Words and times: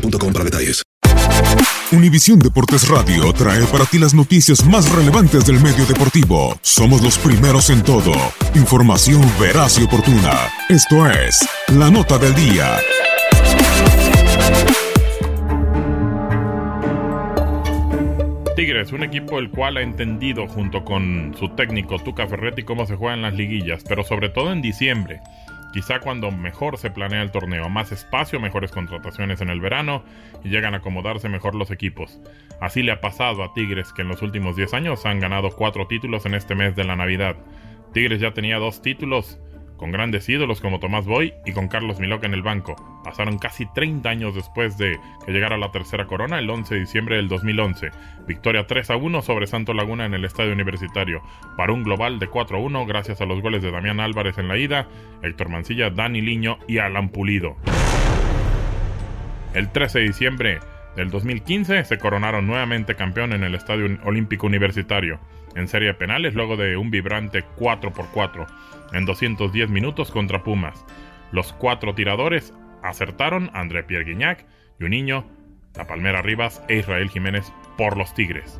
boostmobile.com 0.00 0.32
para 0.32 0.44
detalles. 0.44 0.82
Univisión 1.92 2.40
Deportes 2.40 2.88
Radio 2.88 3.32
trae 3.32 3.64
para 3.66 3.84
ti 3.84 3.98
las 3.98 4.12
noticias 4.12 4.64
más 4.66 4.90
relevantes 4.92 5.46
del 5.46 5.60
medio 5.60 5.86
deportivo. 5.86 6.58
Somos 6.60 7.00
los 7.02 7.16
primeros 7.18 7.70
en 7.70 7.82
todo. 7.82 8.12
Información 8.54 9.22
veraz 9.40 9.78
y 9.78 9.84
oportuna. 9.84 10.32
Esto 10.68 11.08
es 11.08 11.48
La 11.68 11.90
Nota 11.90 12.18
del 12.18 12.34
Día. 12.34 12.76
Tigres, 18.56 18.92
un 18.92 19.04
equipo 19.04 19.38
el 19.38 19.50
cual 19.50 19.76
ha 19.76 19.82
entendido 19.82 20.48
junto 20.48 20.84
con 20.84 21.36
su 21.38 21.50
técnico 21.50 21.98
Tuca 21.98 22.26
Ferretti 22.26 22.64
cómo 22.64 22.86
se 22.86 22.96
juegan 22.96 23.22
las 23.22 23.34
liguillas, 23.34 23.84
pero 23.86 24.02
sobre 24.02 24.30
todo 24.30 24.50
en 24.50 24.60
diciembre. 24.60 25.20
Quizá 25.76 26.00
cuando 26.00 26.30
mejor 26.30 26.78
se 26.78 26.90
planea 26.90 27.20
el 27.20 27.30
torneo, 27.30 27.68
más 27.68 27.92
espacio, 27.92 28.40
mejores 28.40 28.70
contrataciones 28.70 29.42
en 29.42 29.50
el 29.50 29.60
verano 29.60 30.02
y 30.42 30.48
llegan 30.48 30.72
a 30.72 30.78
acomodarse 30.78 31.28
mejor 31.28 31.54
los 31.54 31.70
equipos. 31.70 32.18
Así 32.62 32.82
le 32.82 32.92
ha 32.92 33.02
pasado 33.02 33.44
a 33.44 33.52
Tigres 33.52 33.92
que 33.92 34.00
en 34.00 34.08
los 34.08 34.22
últimos 34.22 34.56
10 34.56 34.72
años 34.72 35.04
han 35.04 35.20
ganado 35.20 35.50
4 35.50 35.86
títulos 35.86 36.24
en 36.24 36.32
este 36.32 36.54
mes 36.54 36.76
de 36.76 36.84
la 36.84 36.96
Navidad. 36.96 37.36
Tigres 37.92 38.22
ya 38.22 38.32
tenía 38.32 38.56
dos 38.56 38.80
títulos 38.80 39.38
con 39.76 39.92
grandes 39.92 40.28
ídolos 40.28 40.60
como 40.60 40.80
Tomás 40.80 41.06
Boy 41.06 41.34
y 41.44 41.52
con 41.52 41.68
Carlos 41.68 42.00
Miloc 42.00 42.24
en 42.24 42.34
el 42.34 42.42
banco. 42.42 42.76
Pasaron 43.04 43.38
casi 43.38 43.66
30 43.66 44.08
años 44.08 44.34
después 44.34 44.78
de 44.78 44.98
que 45.24 45.32
llegara 45.32 45.58
la 45.58 45.70
tercera 45.70 46.06
corona, 46.06 46.38
el 46.38 46.50
11 46.50 46.74
de 46.74 46.80
diciembre 46.80 47.16
del 47.16 47.28
2011. 47.28 47.90
Victoria 48.26 48.66
3 48.66 48.90
a 48.90 48.96
1 48.96 49.22
sobre 49.22 49.46
Santo 49.46 49.74
Laguna 49.74 50.06
en 50.06 50.14
el 50.14 50.24
Estadio 50.24 50.52
Universitario, 50.52 51.22
para 51.56 51.72
un 51.72 51.82
global 51.82 52.18
de 52.18 52.28
4 52.28 52.56
a 52.56 52.60
1 52.60 52.86
gracias 52.86 53.20
a 53.20 53.26
los 53.26 53.40
goles 53.40 53.62
de 53.62 53.70
Damián 53.70 54.00
Álvarez 54.00 54.38
en 54.38 54.48
la 54.48 54.58
ida, 54.58 54.88
Héctor 55.22 55.48
Mancilla, 55.48 55.90
Dani 55.90 56.20
Liño 56.20 56.58
y 56.66 56.78
Alan 56.78 57.10
Pulido. 57.10 57.56
El 59.54 59.70
13 59.72 60.00
de 60.00 60.04
diciembre 60.06 60.58
del 60.96 61.10
2015 61.10 61.84
se 61.84 61.98
coronaron 61.98 62.46
nuevamente 62.46 62.94
campeón 62.94 63.34
en 63.34 63.44
el 63.44 63.54
Estadio 63.54 63.98
Olímpico 64.04 64.46
Universitario, 64.46 65.20
en 65.54 65.68
serie 65.68 65.88
de 65.88 65.94
penales 65.94 66.34
luego 66.34 66.56
de 66.56 66.78
un 66.78 66.90
vibrante 66.90 67.44
4 67.56 67.92
por 67.92 68.06
4 68.12 68.46
en 68.94 69.04
210 69.04 69.68
minutos 69.68 70.10
contra 70.10 70.42
Pumas. 70.42 70.84
Los 71.32 71.52
cuatro 71.52 71.94
tiradores 71.94 72.54
acertaron 72.82 73.50
André 73.52 73.82
Pierre 73.82 74.06
Guignac, 74.06 74.46
Juninho, 74.80 75.26
La 75.74 75.86
Palmera 75.86 76.22
Rivas 76.22 76.62
e 76.68 76.78
Israel 76.78 77.10
Jiménez 77.10 77.52
por 77.76 77.98
los 77.98 78.14
Tigres. 78.14 78.58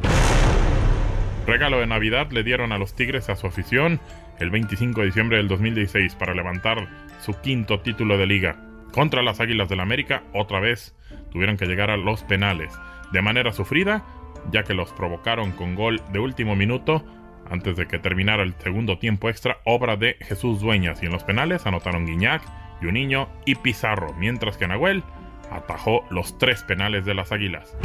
Regalo 1.46 1.78
de 1.80 1.86
Navidad 1.86 2.30
le 2.32 2.42
dieron 2.42 2.72
a 2.72 2.78
los 2.78 2.94
Tigres 2.94 3.30
a 3.30 3.36
su 3.36 3.46
afición 3.46 3.98
el 4.40 4.50
25 4.50 5.00
de 5.00 5.06
diciembre 5.06 5.38
del 5.38 5.48
2016 5.48 6.14
para 6.16 6.34
levantar 6.34 6.86
su 7.20 7.32
quinto 7.40 7.80
título 7.80 8.18
de 8.18 8.26
liga. 8.26 8.56
Contra 8.92 9.22
las 9.22 9.40
Águilas 9.40 9.68
del 9.68 9.80
América, 9.80 10.22
otra 10.32 10.60
vez 10.60 10.94
tuvieron 11.36 11.58
que 11.58 11.66
llegar 11.66 11.90
a 11.90 11.98
los 11.98 12.22
penales, 12.22 12.72
de 13.12 13.20
manera 13.20 13.52
sufrida, 13.52 14.02
ya 14.50 14.62
que 14.62 14.72
los 14.72 14.90
provocaron 14.92 15.52
con 15.52 15.74
gol 15.74 16.00
de 16.10 16.18
último 16.18 16.56
minuto 16.56 17.04
antes 17.50 17.76
de 17.76 17.86
que 17.86 17.98
terminara 17.98 18.42
el 18.42 18.54
segundo 18.54 18.98
tiempo 18.98 19.28
extra, 19.28 19.58
obra 19.66 19.96
de 19.96 20.16
Jesús 20.20 20.62
Dueñas. 20.62 21.02
Y 21.02 21.06
en 21.06 21.12
los 21.12 21.24
penales 21.24 21.66
anotaron 21.66 22.06
Guiñac, 22.06 22.40
Juninho 22.80 23.28
y 23.44 23.54
Pizarro, 23.56 24.14
mientras 24.14 24.56
que 24.56 24.66
Nahuel 24.66 25.04
atajó 25.50 26.06
los 26.08 26.38
tres 26.38 26.62
penales 26.62 27.04
de 27.04 27.12
las 27.12 27.32
Águilas. 27.32 27.76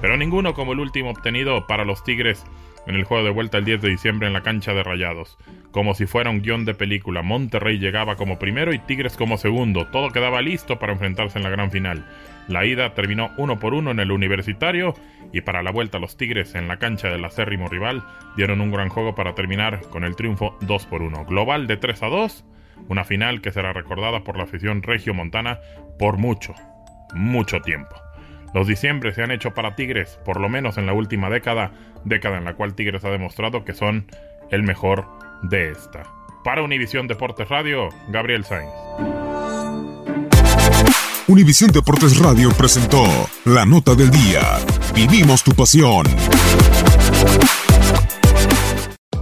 Pero 0.00 0.16
ninguno 0.16 0.52
como 0.52 0.72
el 0.72 0.80
último 0.80 1.10
obtenido 1.10 1.68
para 1.68 1.84
los 1.84 2.02
Tigres 2.02 2.44
en 2.86 2.94
el 2.96 3.04
juego 3.04 3.24
de 3.24 3.30
vuelta 3.30 3.58
el 3.58 3.64
10 3.64 3.82
de 3.82 3.90
diciembre 3.90 4.26
en 4.26 4.32
la 4.32 4.42
cancha 4.42 4.74
de 4.74 4.82
Rayados. 4.82 5.38
Como 5.70 5.94
si 5.94 6.06
fuera 6.06 6.30
un 6.30 6.42
guion 6.42 6.64
de 6.64 6.74
película, 6.74 7.22
Monterrey 7.22 7.78
llegaba 7.78 8.16
como 8.16 8.38
primero 8.38 8.72
y 8.72 8.78
Tigres 8.78 9.16
como 9.16 9.38
segundo. 9.38 9.86
Todo 9.88 10.10
quedaba 10.10 10.42
listo 10.42 10.78
para 10.78 10.92
enfrentarse 10.92 11.38
en 11.38 11.44
la 11.44 11.50
gran 11.50 11.70
final. 11.70 12.06
La 12.48 12.64
ida 12.64 12.94
terminó 12.94 13.30
uno 13.38 13.58
por 13.58 13.74
uno 13.74 13.90
en 13.90 14.00
el 14.00 14.12
universitario 14.12 14.94
y 15.32 15.40
para 15.40 15.62
la 15.62 15.70
vuelta 15.70 15.98
los 15.98 16.16
Tigres 16.16 16.54
en 16.54 16.68
la 16.68 16.78
cancha 16.78 17.08
del 17.08 17.24
acérrimo 17.24 17.68
rival 17.68 18.04
dieron 18.36 18.60
un 18.60 18.70
gran 18.70 18.88
juego 18.88 19.14
para 19.14 19.34
terminar 19.34 19.80
con 19.90 20.04
el 20.04 20.14
triunfo 20.14 20.56
2 20.60 20.86
por 20.86 21.02
1. 21.02 21.24
Global 21.24 21.66
de 21.66 21.76
3 21.76 22.02
a 22.02 22.06
2, 22.06 22.44
una 22.88 23.04
final 23.04 23.40
que 23.40 23.52
será 23.52 23.72
recordada 23.72 24.20
por 24.24 24.36
la 24.36 24.44
afición 24.44 24.82
regio-montana 24.82 25.58
por 25.98 26.18
mucho, 26.18 26.54
mucho 27.14 27.60
tiempo. 27.62 28.03
Los 28.54 28.68
diciembres 28.68 29.16
se 29.16 29.22
han 29.22 29.32
hecho 29.32 29.52
para 29.52 29.74
Tigres, 29.74 30.20
por 30.24 30.40
lo 30.40 30.48
menos 30.48 30.78
en 30.78 30.86
la 30.86 30.92
última 30.92 31.28
década, 31.28 31.72
década 32.04 32.38
en 32.38 32.44
la 32.44 32.54
cual 32.54 32.74
Tigres 32.74 33.04
ha 33.04 33.10
demostrado 33.10 33.64
que 33.64 33.74
son 33.74 34.06
el 34.50 34.62
mejor 34.62 35.06
de 35.42 35.72
esta. 35.72 36.04
Para 36.44 36.62
Univisión 36.62 37.08
Deportes 37.08 37.48
Radio, 37.48 37.88
Gabriel 38.08 38.44
Sainz. 38.44 38.70
Univisión 41.26 41.72
Deportes 41.72 42.16
Radio 42.18 42.50
presentó 42.56 43.04
La 43.44 43.66
Nota 43.66 43.96
del 43.96 44.10
Día. 44.10 44.42
Vivimos 44.94 45.42
tu 45.42 45.52
pasión. 45.52 46.06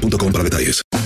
boostmobile.com 0.00 0.32
para 0.32 0.42
detalles. 0.42 1.05